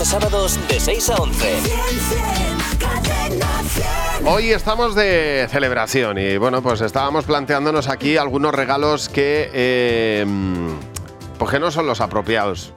[0.00, 1.58] a sábados de 6 a 11.
[4.26, 10.26] Hoy estamos de celebración y bueno, pues estábamos planteándonos aquí algunos regalos que, eh,
[11.38, 12.72] pues que no son los apropiados.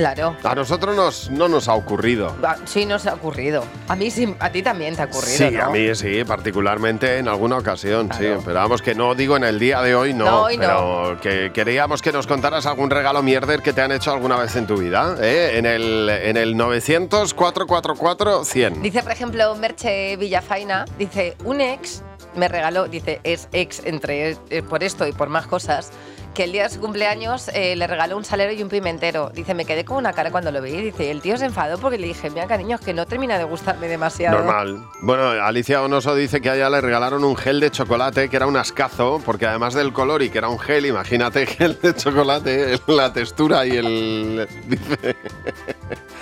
[0.00, 0.36] Claro.
[0.42, 2.34] A nosotros nos, no nos ha ocurrido.
[2.42, 3.64] Ah, Sí, nos ha ocurrido.
[3.88, 5.64] A mí sí, a ti también te ha ocurrido, Sí, ¿no?
[5.64, 8.24] a mí sí, particularmente en alguna ocasión, sí.
[8.44, 10.24] Pero vamos, que no digo en el día de hoy, no.
[10.24, 10.62] No, hoy no.
[10.62, 14.54] pero que queríamos que nos contaras algún regalo mierder que te han hecho alguna vez
[14.56, 15.16] en tu vida.
[15.20, 15.52] ¿eh?
[15.56, 18.80] En el, en el 900-444-100.
[18.82, 22.02] Dice, por ejemplo, Merche Villafaina, dice, un ex
[22.36, 25.92] me regaló, dice, es ex entre eh, por esto y por más cosas,
[26.34, 29.30] que el día de su cumpleaños eh, le regaló un salero y un pimentero.
[29.34, 30.72] Dice, me quedé con una cara cuando lo vi.
[30.72, 33.44] Dice, el tío se enfadó porque le dije, mira, cariño, es que no termina de
[33.44, 34.38] gustarme demasiado.
[34.38, 34.84] Normal.
[35.02, 38.46] Bueno, Alicia Onoso dice que a ella le regalaron un gel de chocolate que era
[38.46, 42.80] un ascazo, porque además del color y que era un gel, imagínate gel de chocolate,
[42.86, 44.48] la textura y el...
[44.68, 45.16] Dice,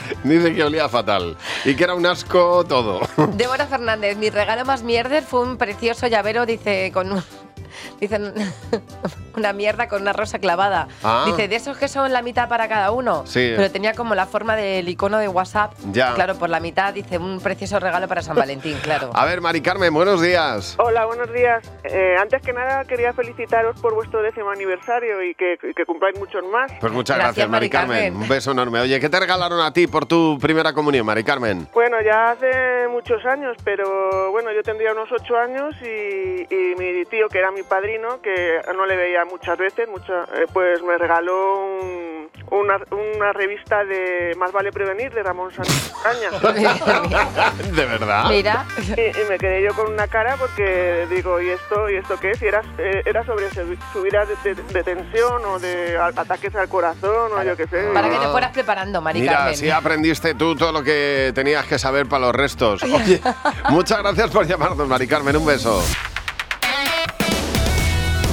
[0.24, 3.00] dice que olía fatal y que era un asco todo.
[3.34, 7.22] Débora Fernández, mi regalo más mierder fue un precioso llavero, dice, con.
[8.00, 8.32] Dicen
[9.36, 10.88] una mierda con una rosa clavada.
[11.02, 11.24] Ah.
[11.26, 13.24] Dice, de esos que son la mitad para cada uno.
[13.26, 13.52] Sí.
[13.56, 15.72] Pero tenía como la forma del icono de WhatsApp.
[15.92, 16.14] Ya.
[16.14, 19.10] Claro, por la mitad dice un precioso regalo para San Valentín, claro.
[19.14, 20.76] A ver, Mari Carmen, buenos días.
[20.78, 21.62] Hola, buenos días.
[21.84, 26.18] Eh, antes que nada quería felicitaros por vuestro décimo aniversario y que, y que cumpláis
[26.18, 26.70] muchos más.
[26.80, 28.04] Pues muchas Gracias, gracias, Mari Mari Carmen.
[28.04, 28.22] Carmen.
[28.22, 28.80] Un beso enorme.
[28.80, 31.68] Oye, ¿qué te regalaron a ti por tu primera comunión, Mari Carmen?
[31.72, 37.04] Bueno, ya hace muchos años, pero bueno, yo tendría unos ocho años y, y mi
[37.04, 40.98] tío, que era mi padrino, que no le veía muchas veces, mucha- eh, pues me
[40.98, 42.17] regaló un-
[42.50, 45.50] una, una revista de Más vale prevenir de Ramón
[46.02, 46.30] Caña.
[47.72, 48.24] ¿De verdad?
[48.28, 52.18] Mira, Y, y me quedé yo con una cara porque digo, ¿y esto y esto
[52.20, 52.42] qué es?
[52.42, 56.68] Y era, eh, era sobre su- subida de, de- de tensión o de ataques al
[56.68, 57.90] corazón o yo qué sé.
[57.92, 59.56] para que te fueras preparando, Mari Mira, Carmen.
[59.56, 62.82] sí aprendiste tú todo lo que tenías que saber para los restos.
[62.82, 63.20] Oye,
[63.70, 65.36] muchas gracias por llamarnos, Mari Carmen.
[65.36, 65.82] Un beso.